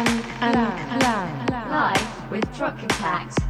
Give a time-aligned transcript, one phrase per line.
[0.00, 3.49] and, and, and, live with Truck Impact.